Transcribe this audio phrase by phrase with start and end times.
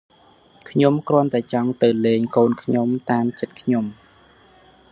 [0.69, 3.85] ខ្ញុំគ្រាន់តែចង់ទៅលេងកូនខ្ញុំតាមចិត្តខ្ញុំ។